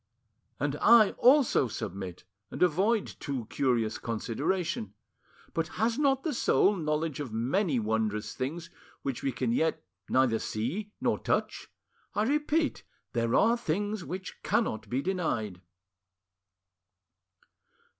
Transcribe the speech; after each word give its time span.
'""And 0.59 0.77
I 0.77 1.11
also 1.19 1.67
submit, 1.67 2.23
and 2.49 2.63
avoid 2.63 3.05
too 3.19 3.45
curious 3.51 3.99
consideration. 3.99 4.95
But 5.53 5.67
has 5.77 5.99
not 5.99 6.23
the 6.23 6.33
soul 6.33 6.75
knowledge 6.75 7.19
of 7.19 7.31
many 7.31 7.77
wondrous 7.77 8.33
things 8.33 8.71
which 9.03 9.21
we 9.21 9.31
can 9.31 9.51
yet 9.51 9.83
neither 10.09 10.39
see 10.39 10.91
nor 10.99 11.19
touch? 11.19 11.69
I 12.15 12.23
repeat, 12.23 12.83
there 13.13 13.35
are 13.35 13.55
things 13.55 14.03
which 14.03 14.41
cannot 14.41 14.89
be 14.89 15.03
denied." 15.03 15.61